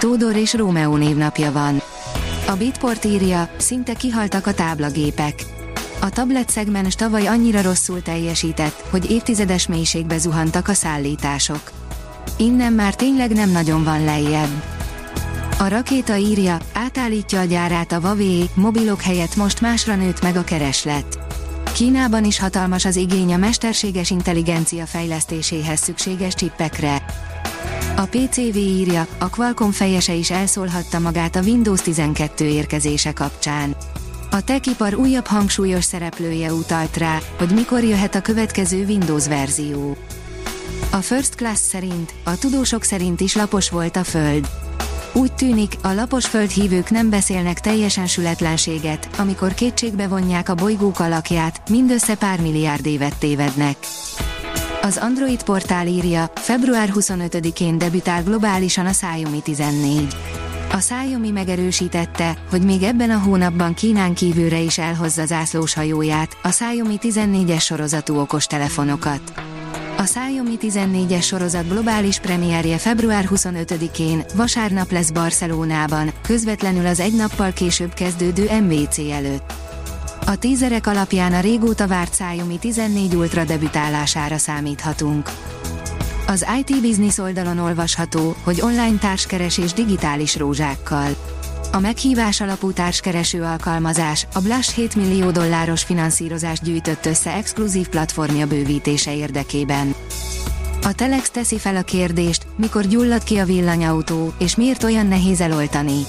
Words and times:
Tódor 0.00 0.36
és 0.36 0.54
Rómeó 0.54 0.96
névnapja 0.96 1.52
van. 1.52 1.82
A 2.46 2.52
Bitport 2.52 3.04
írja, 3.04 3.50
szinte 3.56 3.92
kihaltak 3.92 4.46
a 4.46 4.54
táblagépek. 4.54 5.44
A 6.00 6.08
tablet 6.08 6.50
szegmens 6.50 6.94
tavaly 6.94 7.26
annyira 7.26 7.62
rosszul 7.62 8.02
teljesített, 8.02 8.84
hogy 8.90 9.10
évtizedes 9.10 9.66
mélységbe 9.66 10.18
zuhantak 10.18 10.68
a 10.68 10.72
szállítások. 10.72 11.70
Innen 12.36 12.72
már 12.72 12.94
tényleg 12.94 13.32
nem 13.32 13.50
nagyon 13.50 13.84
van 13.84 14.04
lejjebb. 14.04 14.62
A 15.58 15.68
rakéta 15.68 16.16
írja, 16.16 16.58
átállítja 16.72 17.40
a 17.40 17.44
gyárát 17.44 17.92
a 17.92 18.00
Huawei, 18.00 18.50
mobilok 18.54 19.00
helyett 19.00 19.36
most 19.36 19.60
másra 19.60 19.94
nőtt 19.96 20.22
meg 20.22 20.36
a 20.36 20.44
kereslet. 20.44 21.18
Kínában 21.74 22.24
is 22.24 22.38
hatalmas 22.38 22.84
az 22.84 22.96
igény 22.96 23.32
a 23.32 23.36
mesterséges 23.36 24.10
intelligencia 24.10 24.86
fejlesztéséhez 24.86 25.80
szükséges 25.80 26.34
csippekre. 26.34 26.99
A 28.00 28.06
PCV 28.06 28.56
írja, 28.56 29.06
a 29.18 29.30
Qualcomm 29.30 29.70
fejese 29.70 30.12
is 30.12 30.30
elszólhatta 30.30 30.98
magát 30.98 31.36
a 31.36 31.40
Windows 31.40 31.80
12 31.80 32.44
érkezése 32.44 33.12
kapcsán. 33.12 33.76
A 34.30 34.44
techipar 34.44 34.94
újabb 34.94 35.26
hangsúlyos 35.26 35.84
szereplője 35.84 36.52
utalt 36.52 36.96
rá, 36.96 37.18
hogy 37.38 37.50
mikor 37.50 37.84
jöhet 37.84 38.14
a 38.14 38.20
következő 38.20 38.84
Windows 38.84 39.28
verzió. 39.28 39.96
A 40.90 40.96
First 40.96 41.34
Class 41.34 41.58
szerint, 41.58 42.14
a 42.24 42.38
tudósok 42.38 42.82
szerint 42.82 43.20
is 43.20 43.34
lapos 43.34 43.70
volt 43.70 43.96
a 43.96 44.04
Föld. 44.04 44.48
Úgy 45.12 45.32
tűnik, 45.32 45.72
a 45.82 45.92
lapos 45.92 46.26
földhívők 46.26 46.90
nem 46.90 47.10
beszélnek 47.10 47.60
teljesen 47.60 48.06
sületlenséget, 48.06 49.08
amikor 49.18 49.54
kétségbe 49.54 50.08
vonják 50.08 50.48
a 50.48 50.54
bolygók 50.54 50.98
alakját, 50.98 51.68
mindössze 51.68 52.14
pár 52.14 52.40
milliárd 52.40 52.86
évet 52.86 53.18
tévednek. 53.18 53.76
Az 54.82 54.96
Android 54.96 55.42
portál 55.42 55.86
írja, 55.86 56.30
február 56.34 56.90
25-én 56.94 57.78
debütál 57.78 58.22
globálisan 58.22 58.86
a 58.86 58.90
Xiaomi 58.90 59.40
14. 59.42 60.16
A 60.72 60.76
Xiaomi 60.76 61.30
megerősítette, 61.30 62.36
hogy 62.50 62.62
még 62.62 62.82
ebben 62.82 63.10
a 63.10 63.18
hónapban 63.18 63.74
Kínán 63.74 64.14
kívülre 64.14 64.58
is 64.58 64.78
elhozza 64.78 65.26
zászlós 65.26 65.74
hajóját, 65.74 66.36
a 66.42 66.48
Xiaomi 66.48 66.98
14-es 67.00 67.62
sorozatú 67.62 68.18
okostelefonokat. 68.18 69.20
A 69.96 70.02
Xiaomi 70.02 70.56
14-es 70.60 71.24
sorozat 71.24 71.68
globális 71.68 72.18
premierje 72.18 72.78
február 72.78 73.28
25-én, 73.30 74.24
vasárnap 74.34 74.90
lesz 74.90 75.10
Barcelonában, 75.10 76.12
közvetlenül 76.22 76.86
az 76.86 77.00
egy 77.00 77.14
nappal 77.14 77.52
később 77.52 77.94
kezdődő 77.94 78.60
MVC 78.60 78.98
előtt. 78.98 79.69
A 80.30 80.38
tízerek 80.38 80.86
alapján 80.86 81.32
a 81.32 81.40
régóta 81.40 81.86
várt 81.86 82.10
Xiaomi 82.10 82.58
14 82.58 83.14
Ultra 83.14 83.44
debütálására 83.44 84.38
számíthatunk. 84.38 85.30
Az 86.26 86.46
IT 86.58 86.80
Business 86.80 87.18
oldalon 87.18 87.58
olvasható, 87.58 88.36
hogy 88.44 88.60
online 88.60 88.98
társkeresés 88.98 89.72
digitális 89.72 90.36
rózsákkal. 90.36 91.16
A 91.72 91.80
meghívás 91.80 92.40
alapú 92.40 92.72
társkereső 92.72 93.42
alkalmazás, 93.42 94.26
a 94.34 94.40
Blush 94.40 94.74
7 94.74 94.94
millió 94.94 95.30
dolláros 95.30 95.82
finanszírozást 95.82 96.62
gyűjtött 96.62 97.06
össze 97.06 97.32
exkluzív 97.32 97.88
platformja 97.88 98.46
bővítése 98.46 99.14
érdekében. 99.14 99.94
A 100.82 100.92
Telex 100.92 101.30
teszi 101.30 101.58
fel 101.58 101.76
a 101.76 101.82
kérdést, 101.82 102.46
mikor 102.56 102.86
gyullad 102.86 103.24
ki 103.24 103.36
a 103.36 103.44
villanyautó, 103.44 104.32
és 104.38 104.56
miért 104.56 104.82
olyan 104.82 105.06
nehéz 105.06 105.40
eloltani. 105.40 106.00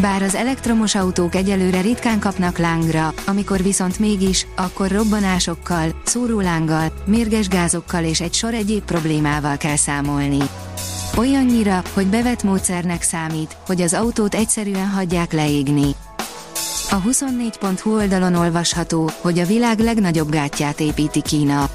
Bár 0.00 0.22
az 0.22 0.34
elektromos 0.34 0.94
autók 0.94 1.34
egyelőre 1.34 1.80
ritkán 1.80 2.18
kapnak 2.18 2.58
lángra, 2.58 3.14
amikor 3.26 3.62
viszont 3.62 3.98
mégis, 3.98 4.46
akkor 4.56 4.90
robbanásokkal, 4.90 6.00
szórólánggal, 6.04 6.92
mérges 7.04 7.48
gázokkal 7.48 8.04
és 8.04 8.20
egy 8.20 8.34
sor 8.34 8.54
egyéb 8.54 8.82
problémával 8.82 9.56
kell 9.56 9.76
számolni. 9.76 10.38
Olyannyira, 11.16 11.82
hogy 11.94 12.06
bevett 12.06 12.42
módszernek 12.42 13.02
számít, 13.02 13.56
hogy 13.66 13.80
az 13.80 13.94
autót 13.94 14.34
egyszerűen 14.34 14.88
hagyják 14.88 15.32
leégni. 15.32 15.94
A 16.90 17.02
24.hu 17.02 17.94
oldalon 17.94 18.34
olvasható, 18.34 19.10
hogy 19.20 19.38
a 19.38 19.46
világ 19.46 19.78
legnagyobb 19.78 20.30
gátját 20.30 20.80
építi 20.80 21.22
Kína. 21.22 21.68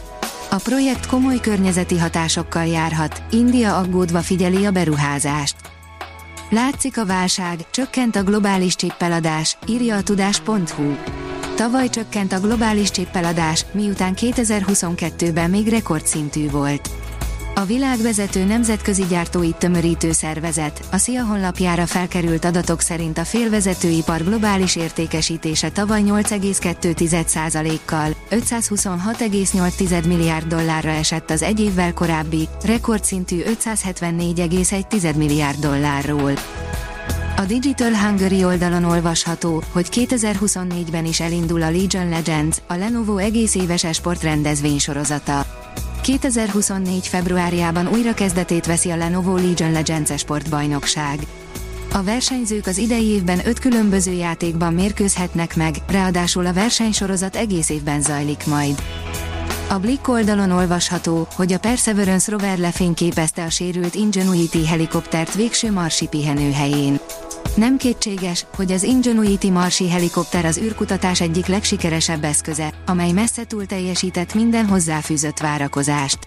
A 0.50 0.56
projekt 0.56 1.06
komoly 1.06 1.40
környezeti 1.40 1.98
hatásokkal 1.98 2.66
járhat, 2.66 3.24
India 3.32 3.78
aggódva 3.78 4.20
figyeli 4.20 4.66
a 4.66 4.72
beruházást. 4.72 5.56
Látszik 6.50 6.98
a 6.98 7.06
válság, 7.06 7.66
csökkent 7.72 8.16
a 8.16 8.24
globális 8.24 8.76
csippeladás, 8.76 9.58
írja 9.68 9.96
a 9.96 10.04
tudás.hu. 10.04 10.96
Tavaly 11.56 11.90
csökkent 11.90 12.34
a 12.34 12.40
globális 12.40 12.92
csippeladás, 12.92 13.66
miután 13.72 14.14
2022-ben 14.16 15.50
még 15.50 15.68
rekordszintű 15.68 16.50
volt. 16.50 16.90
A 17.58 17.66
világvezető 17.66 18.44
nemzetközi 18.44 19.04
gyártóit 19.10 19.56
tömörítő 19.56 20.12
szervezet, 20.12 20.88
a 20.92 20.98
SZIA 20.98 21.24
honlapjára 21.24 21.86
felkerült 21.86 22.46
adatok 22.46 22.82
szerint 22.82 23.18
a 23.18 23.24
félvezetőipar 23.24 24.24
globális 24.24 24.76
értékesítése 24.76 25.70
tavaly 25.70 26.02
8,2%-kal, 26.06 28.16
526,8 28.30 30.08
milliárd 30.08 30.48
dollárra 30.48 30.90
esett 30.90 31.30
az 31.30 31.42
egy 31.42 31.60
évvel 31.60 31.94
korábbi, 31.94 32.48
rekordszintű 32.64 33.42
574,1 33.44 35.16
milliárd 35.16 35.60
dollárról. 35.60 36.34
A 37.38 37.42
Digital 37.42 37.96
Hungary 37.96 38.44
oldalon 38.44 38.84
olvasható, 38.84 39.64
hogy 39.72 39.88
2024-ben 39.92 41.06
is 41.06 41.20
elindul 41.20 41.62
a 41.62 41.72
Legion 41.72 42.10
Legends, 42.10 42.58
a 42.68 42.74
Lenovo 42.74 43.18
egész 43.18 43.56
éves 43.56 43.84
esport 43.84 44.24
rendezvény 44.24 44.80
sorozata. 44.80 45.57
2024. 46.08 47.08
februárjában 47.08 47.88
újra 47.88 48.14
kezdetét 48.14 48.66
veszi 48.66 48.90
a 48.90 48.96
Lenovo 48.96 49.36
Legion 49.36 49.72
Legends 49.72 50.12
sportbajnokság. 50.18 51.20
A 51.94 52.04
versenyzők 52.04 52.68
az 52.68 52.78
idei 52.78 53.06
évben 53.06 53.40
öt 53.46 53.60
különböző 53.60 54.12
játékban 54.12 54.74
mérkőzhetnek 54.74 55.56
meg, 55.56 55.76
ráadásul 55.88 56.46
a 56.46 56.54
versenysorozat 56.54 57.36
egész 57.36 57.70
évben 57.70 58.02
zajlik 58.02 58.46
majd. 58.46 58.82
A 59.70 59.78
Blick 59.78 60.08
oldalon 60.08 60.52
olvasható, 60.52 61.28
hogy 61.36 61.54
a 61.54 61.60
Perseverance 61.60 62.32
rover 62.32 62.58
lefényképezte 62.58 63.44
a 63.44 63.50
sérült 63.50 63.96
Ingenuity 63.96 64.66
helikoptert 64.66 65.34
végső 65.34 65.72
marsi 65.72 66.08
pihenőhelyén. 66.08 67.00
Nem 67.58 67.78
kétséges, 67.78 68.46
hogy 68.56 68.72
az 68.72 68.84
Ingenuity 68.84 69.50
marsi 69.50 69.90
helikopter 69.90 70.46
az 70.46 70.58
űrkutatás 70.58 71.22
egyik 71.22 71.46
legsikeresebb 71.46 72.24
eszköze, 72.24 72.74
amely 72.86 73.12
messze 73.12 73.46
túl 73.46 73.66
teljesített 73.66 74.34
minden 74.34 74.66
hozzáfűzött 74.66 75.40
várakozást. 75.40 76.18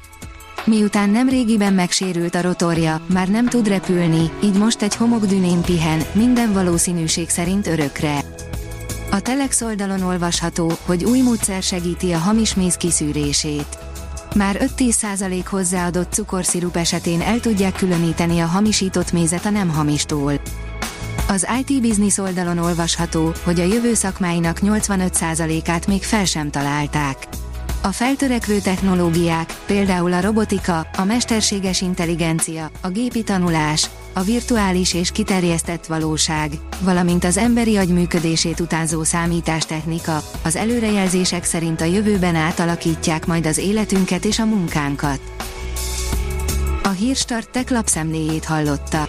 Miután 0.64 1.10
nem 1.10 1.28
régiben 1.28 1.72
megsérült 1.72 2.34
a 2.34 2.40
rotorja, 2.40 3.00
már 3.06 3.28
nem 3.28 3.46
tud 3.46 3.68
repülni, 3.68 4.30
így 4.42 4.58
most 4.58 4.82
egy 4.82 4.96
homokdünén 4.96 5.60
pihen, 5.60 6.02
minden 6.12 6.52
valószínűség 6.52 7.28
szerint 7.28 7.66
örökre. 7.66 8.20
A 9.10 9.20
Telex 9.20 9.60
oldalon 9.60 10.02
olvasható, 10.02 10.72
hogy 10.86 11.04
új 11.04 11.20
módszer 11.20 11.62
segíti 11.62 12.12
a 12.12 12.18
hamis 12.18 12.54
méz 12.54 12.74
kiszűrését. 12.74 13.78
Már 14.34 14.70
5-10% 14.76 15.44
hozzáadott 15.50 16.12
cukorszirup 16.12 16.76
esetén 16.76 17.20
el 17.20 17.40
tudják 17.40 17.74
különíteni 17.74 18.40
a 18.40 18.46
hamisított 18.46 19.12
mézet 19.12 19.44
a 19.44 19.50
nem 19.50 19.68
hamistól. 19.68 20.32
Az 21.30 21.46
IT 21.60 21.82
Business 21.82 22.18
oldalon 22.18 22.58
olvasható, 22.58 23.32
hogy 23.44 23.60
a 23.60 23.64
jövő 23.64 23.94
szakmáinak 23.94 24.58
85%-át 24.62 25.86
még 25.86 26.02
fel 26.02 26.24
sem 26.24 26.50
találták. 26.50 27.28
A 27.82 27.92
feltörekvő 27.92 28.58
technológiák, 28.58 29.54
például 29.66 30.12
a 30.12 30.20
robotika, 30.20 30.86
a 30.96 31.04
mesterséges 31.04 31.80
intelligencia, 31.80 32.70
a 32.80 32.88
gépi 32.88 33.22
tanulás, 33.22 33.90
a 34.12 34.20
virtuális 34.20 34.94
és 34.94 35.10
kiterjesztett 35.10 35.86
valóság, 35.86 36.50
valamint 36.80 37.24
az 37.24 37.36
emberi 37.36 37.76
agy 37.76 37.88
működését 37.88 38.60
utánzó 38.60 39.04
számítástechnika, 39.04 40.22
az 40.42 40.56
előrejelzések 40.56 41.44
szerint 41.44 41.80
a 41.80 41.84
jövőben 41.84 42.34
átalakítják 42.34 43.26
majd 43.26 43.46
az 43.46 43.58
életünket 43.58 44.24
és 44.24 44.38
a 44.38 44.44
munkánkat. 44.44 45.20
A 46.82 46.88
Hírstart 46.88 47.50
tech 47.50 47.72
lapszemléjét 47.72 48.44
hallotta. 48.44 49.08